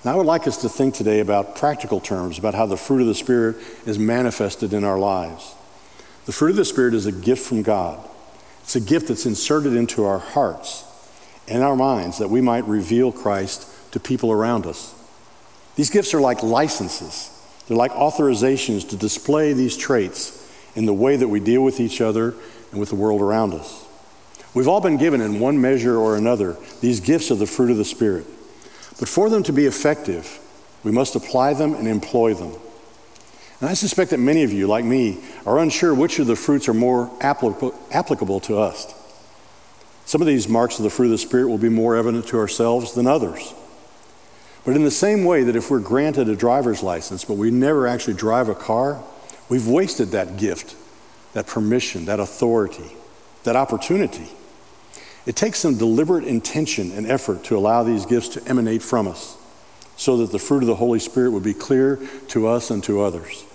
And 0.02 0.12
I 0.12 0.16
would 0.16 0.26
like 0.26 0.48
us 0.48 0.58
to 0.62 0.70
think 0.70 0.94
today 0.94 1.20
about 1.20 1.58
practical 1.58 2.00
terms 2.00 2.38
about 2.38 2.54
how 2.54 2.66
the 2.66 2.78
fruit 2.78 3.02
of 3.02 3.08
the 3.08 3.16
Spirit 3.16 3.58
is 3.86 4.00
manifested 4.00 4.74
in 4.74 4.86
our 4.86 4.98
lives. 4.98 5.54
The 6.26 6.32
fruit 6.32 6.52
of 6.52 6.56
the 6.56 6.66
Spirit 6.66 6.94
is 6.94 7.06
a 7.06 7.12
gift 7.12 7.46
from 7.46 7.64
God, 7.64 8.00
it's 8.64 8.76
a 8.76 8.82
gift 8.82 9.08
that's 9.08 9.26
inserted 9.26 9.74
into 9.74 10.06
our 10.06 10.20
hearts 10.20 10.86
and 11.48 11.64
our 11.64 11.76
minds 11.76 12.20
that 12.20 12.30
we 12.30 12.40
might 12.40 12.66
reveal 12.66 13.12
Christ 13.12 13.68
to 13.92 14.00
people 14.00 14.32
around 14.32 14.66
us. 14.66 14.96
These 15.76 15.90
gifts 15.90 16.14
are 16.14 16.22
like 16.22 16.44
licenses, 16.44 17.30
they're 17.68 17.76
like 17.76 17.92
authorizations 17.92 18.88
to 18.90 18.96
display 18.96 19.54
these 19.54 19.76
traits 19.76 20.36
in 20.76 20.86
the 20.86 20.94
way 20.94 21.18
that 21.18 21.28
we 21.28 21.40
deal 21.40 21.64
with 21.64 21.80
each 21.80 22.00
other 22.00 22.36
and 22.72 22.80
with 22.80 22.90
the 22.90 22.96
world 22.96 23.22
around 23.22 23.54
us. 23.54 23.86
We've 24.54 24.68
all 24.68 24.82
been 24.82 24.98
given, 24.98 25.20
in 25.22 25.40
one 25.40 25.60
measure 25.60 25.98
or 25.98 26.16
another, 26.16 26.58
these 26.82 27.00
gifts 27.00 27.32
of 27.32 27.40
the 27.40 27.46
fruit 27.46 27.72
of 27.72 27.78
the 27.78 27.86
Spirit. 27.86 28.26
But 29.00 29.08
for 29.08 29.30
them 29.30 29.44
to 29.44 29.54
be 29.54 29.66
effective, 29.66 30.40
we 30.84 30.92
must 30.92 31.16
apply 31.16 31.54
them 31.54 31.74
and 31.74 31.88
employ 31.88 32.34
them. 32.34 32.54
And 33.62 33.70
I 33.70 33.74
suspect 33.74 34.12
that 34.12 34.20
many 34.20 34.44
of 34.44 34.54
you, 34.54 34.68
like 34.68 34.86
me, 34.86 35.20
are 35.46 35.60
unsure 35.60 35.94
which 35.94 36.20
of 36.20 36.28
the 36.28 36.36
fruits 36.36 36.70
are 36.70 36.74
more 36.74 37.12
applicable 37.22 38.40
to 38.42 38.60
us. 38.60 38.94
Some 40.06 40.22
of 40.22 40.28
these 40.28 40.48
marks 40.48 40.80
of 40.80 40.84
the 40.84 40.90
fruit 40.90 41.06
of 41.06 41.12
the 41.12 41.18
Spirit 41.18 41.50
will 41.50 41.58
be 41.58 41.70
more 41.70 41.96
evident 41.96 42.28
to 42.28 42.38
ourselves 42.38 42.94
than 42.94 43.06
others. 43.06 43.54
But 44.66 44.76
in 44.76 44.84
the 44.84 44.92
same 44.92 45.24
way 45.24 45.44
that 45.44 45.56
if 45.56 45.70
we're 45.70 45.80
granted 45.80 46.30
a 46.30 46.36
driver's 46.36 46.84
license, 46.84 47.26
but 47.26 47.36
we 47.36 47.52
never 47.52 47.88
actually 47.88 48.16
drive 48.16 48.50
a 48.50 48.56
car, 48.56 49.02
we've 49.50 49.68
wasted 49.68 50.10
that 50.10 50.38
gift, 50.38 50.76
that 51.34 51.48
permission, 51.48 52.06
that 52.06 52.20
authority, 52.20 52.92
that 53.44 53.56
opportunity. 53.56 54.30
It 55.30 55.36
takes 55.36 55.60
some 55.60 55.78
deliberate 55.78 56.24
intention 56.24 56.92
and 56.92 57.06
effort 57.06 57.44
to 57.44 57.56
allow 57.56 57.84
these 57.84 58.08
gifts 58.08 58.30
to 58.30 58.44
emanate 58.48 58.82
from 58.82 59.08
us 59.08 59.38
so 59.96 60.18
that 60.18 60.32
the 60.32 60.40
fruit 60.40 60.64
of 60.64 60.68
the 60.68 60.74
Holy 60.74 60.98
Spirit 60.98 61.30
would 61.30 61.44
be 61.44 61.54
clear 61.54 62.00
to 62.30 62.48
us 62.48 62.72
and 62.72 62.84
to 62.86 63.02
others. 63.02 63.46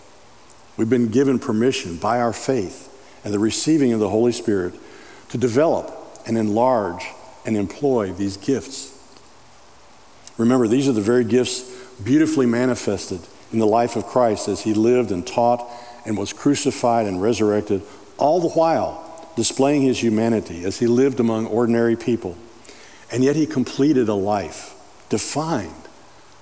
We've 0.76 0.88
been 0.88 1.08
given 1.08 1.40
permission 1.40 1.96
by 1.96 2.20
our 2.20 2.32
faith 2.32 2.88
and 3.24 3.34
the 3.34 3.40
receiving 3.40 3.92
of 3.92 3.98
the 3.98 4.08
Holy 4.08 4.30
Spirit 4.30 4.74
to 5.30 5.36
develop 5.36 5.92
and 6.28 6.38
enlarge 6.38 7.06
and 7.44 7.56
employ 7.56 8.12
these 8.12 8.36
gifts. 8.36 8.96
Remember, 10.38 10.68
these 10.68 10.86
are 10.86 10.92
the 10.92 11.00
very 11.00 11.24
gifts 11.24 11.68
beautifully 12.04 12.46
manifested 12.46 13.18
in 13.52 13.58
the 13.58 13.66
life 13.66 13.96
of 13.96 14.06
Christ 14.06 14.46
as 14.46 14.60
he 14.60 14.74
lived 14.74 15.10
and 15.10 15.26
taught 15.26 15.68
and 16.06 16.16
was 16.16 16.32
crucified 16.32 17.08
and 17.08 17.20
resurrected, 17.20 17.82
all 18.16 18.38
the 18.40 18.50
while 18.50 19.03
displaying 19.36 19.82
his 19.82 20.02
humanity 20.02 20.64
as 20.64 20.78
he 20.78 20.86
lived 20.86 21.20
among 21.20 21.46
ordinary 21.46 21.96
people. 21.96 22.36
And 23.10 23.22
yet 23.22 23.36
he 23.36 23.46
completed 23.46 24.08
a 24.08 24.14
life 24.14 24.74
defined 25.08 25.72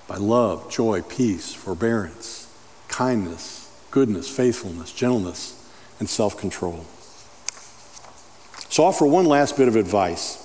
by 0.07 0.17
love, 0.17 0.71
joy, 0.71 1.03
peace, 1.03 1.53
forbearance, 1.55 2.49
kindness, 2.89 3.71
goodness, 3.91 4.29
faithfulness, 4.29 4.93
gentleness, 4.93 5.59
and 5.99 6.09
self 6.09 6.39
control. 6.39 6.85
So, 8.69 8.83
I'll 8.83 8.89
offer 8.89 9.07
one 9.07 9.27
last 9.27 9.57
bit 9.57 9.69
of 9.69 9.77
advice 9.77 10.39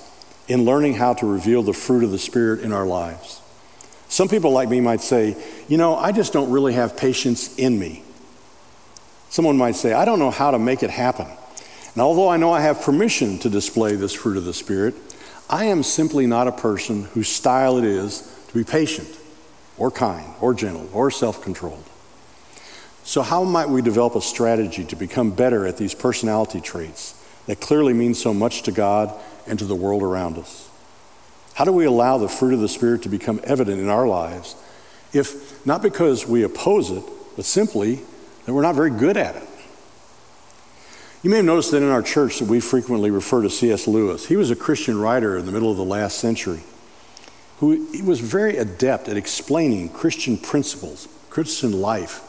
in 0.47 0.65
learning 0.65 0.95
how 0.95 1.13
to 1.15 1.25
reveal 1.25 1.63
the 1.63 1.73
fruit 1.73 2.03
of 2.03 2.11
the 2.11 2.19
Spirit 2.19 2.61
in 2.61 2.71
our 2.73 2.85
lives. 2.85 3.41
Some 4.09 4.27
people 4.29 4.51
like 4.51 4.69
me 4.69 4.79
might 4.79 5.01
say, 5.01 5.35
you 5.67 5.77
know, 5.77 5.95
I 5.95 6.11
just 6.11 6.33
don't 6.33 6.49
really 6.49 6.73
have 6.73 6.95
patience 6.95 7.57
in 7.57 7.77
me. 7.77 8.03
Someone 9.29 9.57
might 9.57 9.75
say, 9.75 9.93
I 9.93 10.05
don't 10.05 10.19
know 10.19 10.31
how 10.31 10.51
to 10.51 10.59
make 10.59 10.83
it 10.83 10.89
happen. 10.89 11.27
And 11.97 12.03
although 12.03 12.29
I 12.29 12.37
know 12.37 12.51
I 12.51 12.61
have 12.61 12.83
permission 12.83 13.39
to 13.39 13.49
display 13.49 13.95
this 13.95 14.13
fruit 14.13 14.37
of 14.37 14.45
the 14.45 14.53
Spirit, 14.53 14.93
I 15.49 15.65
am 15.65 15.81
simply 15.81 16.27
not 16.27 16.47
a 16.47 16.51
person 16.51 17.05
whose 17.05 17.27
style 17.27 17.79
it 17.79 17.85
is 17.85 18.21
to 18.49 18.53
be 18.53 18.63
patient 18.63 19.09
or 19.79 19.89
kind 19.89 20.31
or 20.39 20.53
gentle 20.53 20.87
or 20.93 21.09
self 21.09 21.41
controlled. 21.41 21.83
So, 23.03 23.23
how 23.23 23.43
might 23.43 23.69
we 23.69 23.81
develop 23.81 24.13
a 24.13 24.21
strategy 24.21 24.85
to 24.85 24.95
become 24.95 25.31
better 25.31 25.65
at 25.65 25.77
these 25.77 25.95
personality 25.95 26.61
traits 26.61 27.19
that 27.47 27.61
clearly 27.61 27.93
mean 27.93 28.13
so 28.13 28.31
much 28.31 28.61
to 28.61 28.71
God 28.71 29.11
and 29.47 29.57
to 29.57 29.65
the 29.65 29.73
world 29.73 30.03
around 30.03 30.37
us? 30.37 30.69
How 31.55 31.65
do 31.65 31.71
we 31.71 31.85
allow 31.85 32.19
the 32.19 32.29
fruit 32.29 32.53
of 32.53 32.59
the 32.59 32.69
Spirit 32.69 33.01
to 33.01 33.09
become 33.09 33.41
evident 33.43 33.81
in 33.81 33.89
our 33.89 34.07
lives 34.07 34.55
if 35.13 35.65
not 35.65 35.81
because 35.81 36.27
we 36.27 36.43
oppose 36.43 36.91
it, 36.91 37.03
but 37.35 37.45
simply 37.45 38.01
that 38.45 38.53
we're 38.53 38.61
not 38.61 38.75
very 38.75 38.91
good 38.91 39.17
at 39.17 39.35
it? 39.35 39.47
You 41.27 41.31
may 41.31 41.37
have 41.37 41.45
noticed 41.45 41.71
that 41.71 41.83
in 41.83 41.89
our 41.89 42.01
church 42.01 42.39
that 42.39 42.47
we 42.47 42.61
frequently 42.61 43.11
refer 43.11 43.41
to 43.41 43.49
C.S. 43.49 43.85
Lewis. 43.85 44.25
He 44.25 44.37
was 44.37 44.49
a 44.49 44.55
Christian 44.55 44.97
writer 44.97 45.37
in 45.37 45.45
the 45.45 45.51
middle 45.51 45.69
of 45.69 45.75
the 45.75 45.83
last 45.83 46.19
century 46.19 46.61
who 47.59 47.85
was 48.01 48.21
very 48.21 48.55
adept 48.55 49.09
at 49.09 49.17
explaining 49.17 49.89
Christian 49.89 50.37
principles, 50.37 51.09
Christian 51.29 51.81
life 51.81 52.21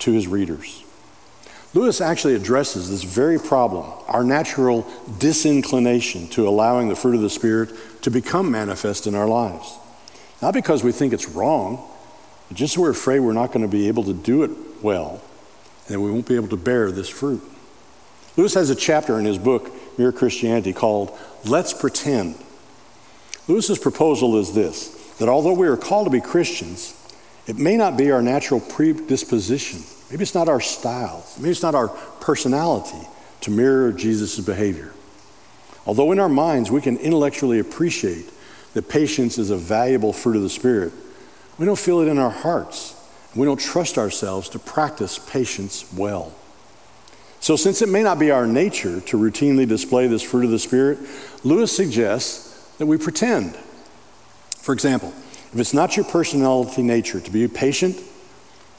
to 0.00 0.12
his 0.12 0.28
readers. 0.28 0.84
Lewis 1.72 2.02
actually 2.02 2.34
addresses 2.34 2.90
this 2.90 3.02
very 3.02 3.38
problem, 3.38 3.90
our 4.08 4.22
natural 4.22 4.86
disinclination 5.18 6.28
to 6.28 6.46
allowing 6.46 6.90
the 6.90 6.96
fruit 6.96 7.14
of 7.14 7.22
the 7.22 7.30
Spirit 7.30 7.70
to 8.02 8.10
become 8.10 8.50
manifest 8.50 9.06
in 9.06 9.14
our 9.14 9.26
lives. 9.26 9.74
Not 10.42 10.52
because 10.52 10.84
we 10.84 10.92
think 10.92 11.14
it's 11.14 11.30
wrong, 11.30 11.82
but 12.48 12.58
just 12.58 12.76
we're 12.76 12.90
afraid 12.90 13.20
we're 13.20 13.32
not 13.32 13.52
going 13.52 13.64
to 13.64 13.74
be 13.74 13.88
able 13.88 14.04
to 14.04 14.12
do 14.12 14.42
it 14.42 14.50
well 14.82 15.22
and 15.88 16.02
we 16.02 16.10
won't 16.10 16.28
be 16.28 16.36
able 16.36 16.48
to 16.48 16.58
bear 16.58 16.92
this 16.92 17.08
fruit. 17.08 17.40
Lewis 18.36 18.54
has 18.54 18.70
a 18.70 18.74
chapter 18.74 19.18
in 19.18 19.24
his 19.24 19.38
book, 19.38 19.70
Mere 19.98 20.12
Christianity, 20.12 20.72
called 20.72 21.16
Let's 21.44 21.72
Pretend. 21.72 22.36
Lewis's 23.46 23.78
proposal 23.78 24.38
is 24.38 24.54
this 24.54 24.88
that 25.18 25.28
although 25.28 25.52
we 25.52 25.68
are 25.68 25.76
called 25.76 26.06
to 26.06 26.10
be 26.10 26.20
Christians, 26.20 27.00
it 27.46 27.56
may 27.56 27.76
not 27.76 27.96
be 27.96 28.10
our 28.10 28.22
natural 28.22 28.58
predisposition. 28.58 29.80
Maybe 30.10 30.22
it's 30.22 30.34
not 30.34 30.48
our 30.48 30.60
style. 30.60 31.24
Maybe 31.38 31.50
it's 31.50 31.62
not 31.62 31.76
our 31.76 31.88
personality 32.20 33.06
to 33.42 33.50
mirror 33.52 33.92
Jesus' 33.92 34.40
behavior. 34.40 34.92
Although 35.86 36.10
in 36.12 36.18
our 36.18 36.28
minds 36.28 36.70
we 36.70 36.80
can 36.80 36.96
intellectually 36.96 37.60
appreciate 37.60 38.28
that 38.72 38.88
patience 38.88 39.38
is 39.38 39.50
a 39.50 39.56
valuable 39.56 40.12
fruit 40.12 40.36
of 40.36 40.42
the 40.42 40.50
Spirit, 40.50 40.92
we 41.58 41.66
don't 41.66 41.78
feel 41.78 42.00
it 42.00 42.08
in 42.08 42.18
our 42.18 42.30
hearts. 42.30 43.00
We 43.36 43.44
don't 43.46 43.60
trust 43.60 43.98
ourselves 43.98 44.48
to 44.50 44.58
practice 44.58 45.18
patience 45.18 45.92
well. 45.92 46.32
So, 47.44 47.56
since 47.56 47.82
it 47.82 47.90
may 47.90 48.02
not 48.02 48.18
be 48.18 48.30
our 48.30 48.46
nature 48.46 49.02
to 49.02 49.18
routinely 49.18 49.68
display 49.68 50.06
this 50.06 50.22
fruit 50.22 50.46
of 50.46 50.50
the 50.50 50.58
Spirit, 50.58 50.98
Lewis 51.42 51.76
suggests 51.76 52.74
that 52.78 52.86
we 52.86 52.96
pretend. 52.96 53.54
For 54.56 54.72
example, 54.72 55.12
if 55.52 55.58
it's 55.58 55.74
not 55.74 55.94
your 55.94 56.06
personality 56.06 56.80
nature 56.80 57.20
to 57.20 57.30
be 57.30 57.46
patient, 57.46 58.00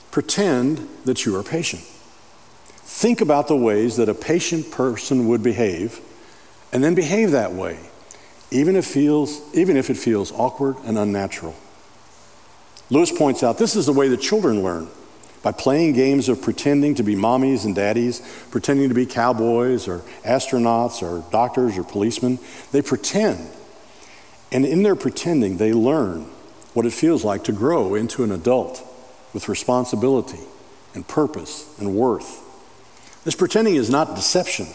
pretend 0.09 0.89
that 1.03 1.27
you 1.27 1.35
are 1.35 1.43
patient. 1.43 1.83
Think 1.83 3.21
about 3.21 3.47
the 3.47 3.55
ways 3.55 3.97
that 3.97 4.09
a 4.09 4.15
patient 4.15 4.71
person 4.71 5.27
would 5.27 5.43
behave, 5.43 6.01
and 6.73 6.83
then 6.83 6.95
behave 6.95 7.29
that 7.33 7.53
way, 7.53 7.77
even 8.49 8.75
if, 8.75 8.87
feels, 8.87 9.43
even 9.55 9.77
if 9.77 9.91
it 9.91 9.95
feels 9.95 10.31
awkward 10.31 10.75
and 10.85 10.97
unnatural. 10.97 11.53
Lewis 12.89 13.11
points 13.11 13.43
out 13.43 13.59
this 13.59 13.75
is 13.75 13.85
the 13.85 13.93
way 13.93 14.07
that 14.07 14.21
children 14.21 14.63
learn 14.63 14.87
by 15.45 15.51
playing 15.51 15.93
games 15.93 16.27
of 16.27 16.41
pretending 16.41 16.95
to 16.95 17.03
be 17.03 17.15
mommies 17.15 17.65
and 17.65 17.75
daddies, 17.75 18.19
pretending 18.49 18.89
to 18.89 18.95
be 18.95 19.05
cowboys 19.05 19.87
or 19.87 19.99
astronauts 20.23 21.03
or 21.03 21.23
doctors 21.31 21.77
or 21.77 21.83
policemen. 21.83 22.39
They 22.71 22.81
pretend. 22.81 23.47
And 24.51 24.65
in 24.65 24.81
their 24.81 24.95
pretending, 24.95 25.57
they 25.57 25.71
learn 25.71 26.21
what 26.73 26.87
it 26.87 26.93
feels 26.93 27.23
like 27.23 27.43
to 27.43 27.51
grow 27.51 27.93
into 27.93 28.23
an 28.23 28.31
adult 28.31 28.83
with 29.35 29.47
responsibility 29.47 30.39
and 30.95 31.07
purpose 31.07 31.71
and 31.77 31.93
worth. 31.93 32.41
This 33.23 33.35
pretending 33.35 33.75
is 33.75 33.91
not 33.91 34.15
deception. 34.15 34.65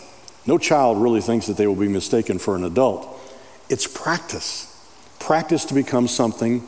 No 0.46 0.56
child 0.56 1.02
really 1.02 1.20
thinks 1.20 1.48
that 1.48 1.56
they 1.56 1.66
will 1.66 1.74
be 1.74 1.88
mistaken 1.88 2.38
for 2.38 2.54
an 2.54 2.62
adult. 2.62 3.08
It's 3.68 3.88
practice. 3.88 4.68
Practice 5.18 5.64
to 5.64 5.74
become 5.74 6.06
something 6.06 6.64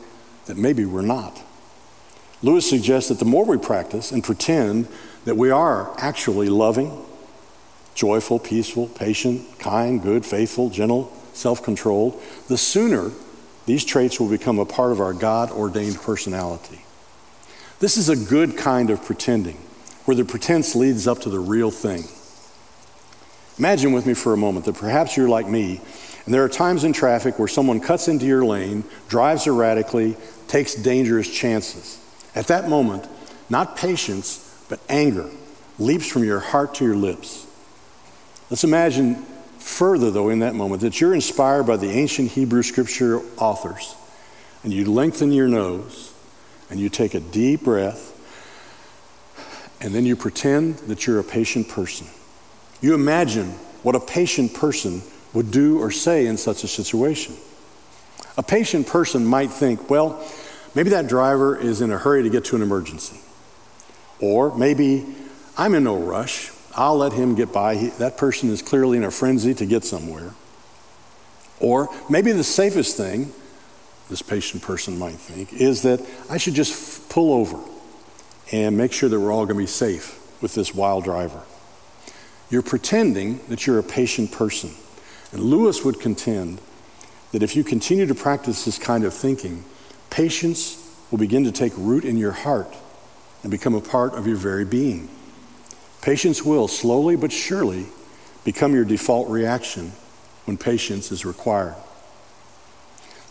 that 0.47 0.57
maybe 0.57 0.83
we're 0.83 1.03
not. 1.03 1.41
Lewis 2.43 2.69
suggests 2.69 3.07
that 3.07 3.19
the 3.19 3.25
more 3.25 3.45
we 3.45 3.57
practice 3.57 4.11
and 4.11 4.23
pretend 4.23 4.87
that 5.23 5.37
we 5.37 5.49
are 5.49 5.93
actually 5.97 6.49
loving, 6.49 7.03
joyful, 7.95 8.37
peaceful, 8.37 8.87
patient, 8.87 9.59
kind, 9.59 10.01
good, 10.01 10.25
faithful, 10.25 10.69
gentle, 10.69 11.11
self 11.31 11.63
controlled, 11.63 12.21
the 12.49 12.57
sooner 12.57 13.11
these 13.65 13.85
traits 13.85 14.19
will 14.19 14.27
become 14.27 14.59
a 14.59 14.65
part 14.65 14.91
of 14.91 14.99
our 14.99 15.13
God 15.13 15.51
ordained 15.51 15.95
personality. 16.01 16.83
This 17.79 17.95
is 17.95 18.09
a 18.09 18.15
good 18.15 18.57
kind 18.57 18.89
of 18.89 19.03
pretending, 19.03 19.57
where 20.03 20.15
the 20.15 20.25
pretense 20.25 20.75
leads 20.75 21.07
up 21.07 21.21
to 21.21 21.29
the 21.29 21.39
real 21.39 21.71
thing. 21.71 22.03
Imagine 23.57 23.93
with 23.93 24.05
me 24.05 24.13
for 24.13 24.33
a 24.33 24.37
moment 24.37 24.65
that 24.65 24.75
perhaps 24.75 25.15
you're 25.15 25.29
like 25.29 25.47
me, 25.47 25.79
and 26.25 26.33
there 26.33 26.43
are 26.43 26.49
times 26.49 26.83
in 26.83 26.91
traffic 26.91 27.39
where 27.39 27.47
someone 27.47 27.79
cuts 27.79 28.09
into 28.09 28.25
your 28.25 28.43
lane, 28.43 28.83
drives 29.07 29.47
erratically, 29.47 30.17
takes 30.49 30.75
dangerous 30.75 31.29
chances. 31.33 32.02
At 32.35 32.47
that 32.47 32.67
moment, 32.69 33.07
not 33.49 33.77
patience, 33.77 34.65
but 34.69 34.79
anger 34.89 35.29
leaps 35.79 36.07
from 36.07 36.23
your 36.23 36.39
heart 36.39 36.75
to 36.75 36.85
your 36.85 36.95
lips. 36.95 37.45
Let's 38.49 38.63
imagine 38.63 39.15
further, 39.59 40.11
though, 40.11 40.29
in 40.29 40.39
that 40.39 40.55
moment, 40.55 40.81
that 40.81 40.99
you're 40.99 41.13
inspired 41.13 41.63
by 41.63 41.77
the 41.77 41.89
ancient 41.89 42.31
Hebrew 42.31 42.63
scripture 42.63 43.21
authors, 43.37 43.95
and 44.63 44.73
you 44.73 44.85
lengthen 44.85 45.31
your 45.31 45.47
nose, 45.47 46.13
and 46.69 46.79
you 46.79 46.89
take 46.89 47.13
a 47.13 47.19
deep 47.19 47.63
breath, 47.63 48.11
and 49.81 49.93
then 49.93 50.05
you 50.05 50.15
pretend 50.15 50.77
that 50.79 51.05
you're 51.05 51.19
a 51.19 51.23
patient 51.23 51.69
person. 51.69 52.07
You 52.81 52.93
imagine 52.93 53.51
what 53.83 53.95
a 53.95 53.99
patient 53.99 54.53
person 54.53 55.01
would 55.33 55.51
do 55.51 55.79
or 55.79 55.91
say 55.91 56.27
in 56.27 56.37
such 56.37 56.63
a 56.63 56.67
situation. 56.67 57.35
A 58.37 58.43
patient 58.43 58.87
person 58.87 59.25
might 59.25 59.51
think, 59.51 59.89
well, 59.89 60.23
maybe 60.75 60.89
that 60.91 61.07
driver 61.07 61.57
is 61.57 61.81
in 61.81 61.91
a 61.91 61.97
hurry 61.97 62.23
to 62.23 62.29
get 62.29 62.45
to 62.45 62.55
an 62.55 62.61
emergency. 62.61 63.19
Or 64.19 64.55
maybe 64.57 65.05
I'm 65.57 65.75
in 65.75 65.83
no 65.83 65.97
rush. 65.97 66.51
I'll 66.75 66.97
let 66.97 67.13
him 67.13 67.35
get 67.35 67.51
by. 67.51 67.75
He, 67.75 67.87
that 67.89 68.17
person 68.17 68.49
is 68.49 68.61
clearly 68.61 68.97
in 68.97 69.03
a 69.03 69.11
frenzy 69.11 69.53
to 69.55 69.65
get 69.65 69.83
somewhere. 69.83 70.31
Or 71.59 71.89
maybe 72.09 72.31
the 72.31 72.43
safest 72.43 72.97
thing, 72.97 73.31
this 74.09 74.21
patient 74.21 74.63
person 74.63 74.97
might 74.97 75.15
think, 75.15 75.53
is 75.53 75.83
that 75.83 76.01
I 76.29 76.37
should 76.37 76.55
just 76.55 76.73
f- 76.73 77.09
pull 77.09 77.33
over 77.33 77.59
and 78.51 78.75
make 78.75 78.91
sure 78.91 79.09
that 79.09 79.19
we're 79.19 79.31
all 79.31 79.45
going 79.45 79.55
to 79.55 79.63
be 79.63 79.67
safe 79.67 80.19
with 80.41 80.55
this 80.55 80.73
wild 80.73 81.03
driver. 81.03 81.43
You're 82.49 82.63
pretending 82.63 83.39
that 83.47 83.65
you're 83.65 83.79
a 83.79 83.83
patient 83.83 84.31
person. 84.31 84.71
And 85.31 85.41
Lewis 85.41 85.83
would 85.83 85.99
contend 85.99 86.61
that 87.31 87.41
if 87.41 87.55
you 87.55 87.63
continue 87.63 88.05
to 88.05 88.13
practice 88.13 88.65
this 88.65 88.77
kind 88.77 89.03
of 89.03 89.13
thinking, 89.13 89.63
patience 90.13 90.77
will 91.09 91.17
begin 91.17 91.43
to 91.43 91.51
take 91.51 91.73
root 91.75 92.05
in 92.05 92.17
your 92.17 92.31
heart 92.31 92.71
and 93.41 93.49
become 93.49 93.73
a 93.73 93.81
part 93.81 94.13
of 94.13 94.27
your 94.27 94.37
very 94.37 94.63
being. 94.63 95.09
Patience 96.03 96.43
will, 96.43 96.67
slowly 96.67 97.15
but 97.15 97.31
surely, 97.31 97.87
become 98.43 98.75
your 98.75 98.85
default 98.85 99.27
reaction 99.27 99.91
when 100.45 100.55
patience 100.55 101.11
is 101.11 101.25
required. 101.25 101.73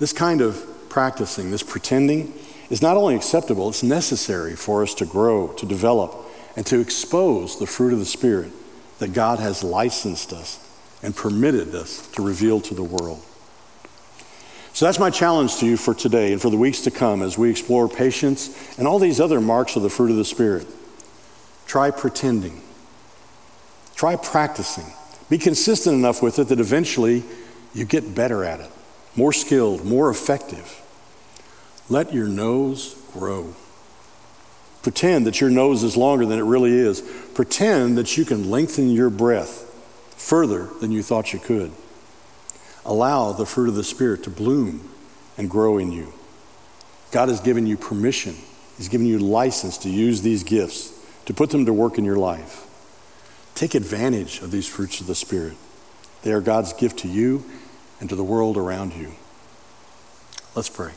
This 0.01 0.13
kind 0.13 0.41
of 0.41 0.61
practicing, 0.89 1.53
this 1.53 1.63
pretending, 1.63 2.35
is 2.69 2.83
not 2.83 2.97
only 2.97 3.15
acceptable, 3.15 3.69
it's 3.69 3.85
necessary 3.85 4.57
for 4.57 4.83
us 4.83 4.93
to 4.95 5.07
grow, 5.07 5.53
to 5.59 5.67
develop, 5.67 6.13
and 6.57 6.67
to 6.67 6.81
expose 6.81 7.61
the 7.61 7.67
fruit 7.67 7.93
of 7.93 8.01
the 8.01 8.05
Spirit 8.05 8.51
that 8.99 9.13
God 9.13 9.39
has 9.39 9.63
licensed 9.63 10.33
us 10.33 10.59
and 11.01 11.15
permitted 11.15 11.77
us 11.77 12.09
to 12.13 12.23
reveal 12.23 12.61
to 12.63 12.75
the 12.75 12.83
world. 12.83 13.25
So 14.75 14.87
that's 14.87 14.99
my 14.99 15.11
challenge 15.11 15.57
to 15.59 15.67
you 15.67 15.77
for 15.77 15.95
today 15.95 16.33
and 16.33 16.41
for 16.41 16.49
the 16.49 16.57
weeks 16.57 16.81
to 16.83 16.91
come 16.91 17.23
as 17.23 17.37
we 17.37 17.51
explore 17.51 17.89
patience 17.89 18.79
and 18.79 18.89
all 18.89 18.99
these 18.99 19.21
other 19.21 19.41
marks 19.41 19.77
of 19.77 19.83
the 19.83 19.91
fruit 19.91 20.11
of 20.11 20.17
the 20.17 20.25
Spirit. 20.25 20.67
Try 21.67 21.91
pretending, 21.91 22.63
try 23.95 24.17
practicing. 24.17 24.87
Be 25.29 25.39
consistent 25.39 25.95
enough 25.95 26.23
with 26.23 26.39
it 26.39 26.49
that 26.49 26.61
eventually 26.61 27.23
you 27.75 27.85
get 27.85 28.15
better 28.15 28.45
at 28.45 28.61
it, 28.61 28.71
more 29.15 29.33
skilled, 29.33 29.85
more 29.85 30.11
effective. 30.11 30.81
Let 31.89 32.13
your 32.13 32.29
nose 32.29 32.95
grow. 33.13 33.55
Pretend 34.83 35.27
that 35.27 35.41
your 35.41 35.51
nose 35.51 35.83
is 35.83 35.97
longer 35.97 36.27
than 36.27 36.39
it 36.39 36.43
really 36.43 36.73
is. 36.73 37.03
Pretend 37.35 37.97
that 37.99 38.17
you 38.17 38.25
can 38.25 38.51
lengthen 38.51 38.91
your 38.91 39.11
breath 39.11 39.69
further 40.17 40.69
than 40.81 40.91
you 40.91 41.03
thought 41.03 41.33
you 41.33 41.39
could. 41.39 41.73
Allow 42.85 43.33
the 43.33 43.47
fruit 43.47 43.69
of 43.69 43.75
the 43.75 43.85
Spirit 43.85 44.25
to 44.25 44.31
bloom 44.31 44.91
and 45.39 45.49
grow 45.49 45.79
in 45.79 45.93
you. 45.93 46.13
God 47.11 47.29
has 47.29 47.41
given 47.41 47.67
you 47.67 47.77
permission, 47.77 48.37
He's 48.77 48.89
given 48.89 49.07
you 49.07 49.19
license 49.19 49.79
to 49.79 49.91
use 49.91 50.23
these 50.23 50.43
gifts, 50.43 50.93
to 51.27 51.35
put 51.35 51.51
them 51.51 51.67
to 51.67 51.73
work 51.73 51.99
in 51.99 52.05
your 52.05 52.17
life. 52.17 52.67
Take 53.55 53.75
advantage 53.75 54.41
of 54.41 54.51
these 54.51 54.67
fruits 54.67 55.01
of 55.01 55.07
the 55.07 55.15
Spirit. 55.15 55.57
They 56.23 56.33
are 56.33 56.41
God's 56.41 56.73
gift 56.73 57.01
to 57.01 57.09
you 57.09 57.45
and 58.01 58.09
to 58.09 58.17
the 58.17 58.25
world 58.25 58.57
around 58.57 58.95
you. 58.95 59.13
Let's 60.55 60.69
pray. 60.69 60.93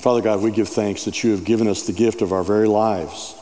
Father 0.00 0.22
God, 0.22 0.40
we 0.40 0.52
give 0.52 0.68
thanks 0.68 1.04
that 1.04 1.22
you 1.24 1.32
have 1.32 1.44
given 1.44 1.66
us 1.66 1.86
the 1.86 1.92
gift 1.92 2.22
of 2.22 2.32
our 2.32 2.44
very 2.44 2.68
lives, 2.68 3.34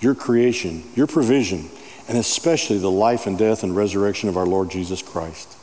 your 0.00 0.14
creation, 0.14 0.82
your 0.96 1.06
provision, 1.06 1.70
and 2.08 2.18
especially 2.18 2.78
the 2.78 2.90
life 2.90 3.26
and 3.26 3.38
death 3.38 3.62
and 3.62 3.76
resurrection 3.76 4.28
of 4.28 4.36
our 4.36 4.46
Lord 4.46 4.70
Jesus 4.70 5.02
Christ. 5.02 5.56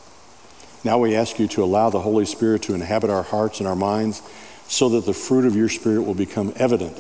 Now 0.84 0.98
we 0.98 1.16
ask 1.16 1.40
you 1.40 1.48
to 1.50 1.64
allow 1.64 1.90
the 1.90 2.00
Holy 2.00 2.26
Spirit 2.26 2.64
to 2.64 2.74
inhabit 2.74 3.10
our 3.10 3.24
hearts 3.24 3.60
and 3.60 3.68
our 3.68 3.76
minds 3.76 4.22
so 4.68 4.90
that 4.90 5.06
the 5.06 5.14
fruit 5.14 5.46
of 5.46 5.56
your 5.56 5.70
Spirit 5.70 6.04
will 6.04 6.14
become 6.14 6.54
evident 6.56 6.98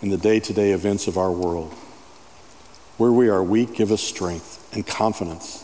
in 0.00 0.08
the 0.08 0.16
day 0.16 0.40
to 0.40 0.52
day 0.52 0.72
events 0.72 1.06
of 1.06 1.18
our 1.18 1.30
world. 1.30 1.72
Where 2.96 3.12
we 3.12 3.28
are 3.28 3.42
weak, 3.42 3.74
give 3.74 3.92
us 3.92 4.02
strength 4.02 4.68
and 4.72 4.86
confidence. 4.86 5.62